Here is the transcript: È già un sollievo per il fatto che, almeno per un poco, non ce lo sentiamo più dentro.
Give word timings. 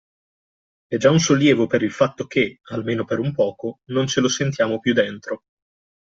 È 0.87 0.97
già 0.97 1.11
un 1.11 1.19
sollievo 1.19 1.67
per 1.67 1.83
il 1.83 1.91
fatto 1.91 2.25
che, 2.25 2.61
almeno 2.71 3.05
per 3.05 3.19
un 3.19 3.33
poco, 3.33 3.81
non 3.91 4.07
ce 4.07 4.19
lo 4.19 4.29
sentiamo 4.29 4.79
più 4.79 4.93
dentro. 4.93 5.41